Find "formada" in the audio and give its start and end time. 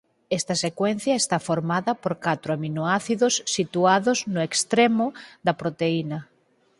1.49-1.91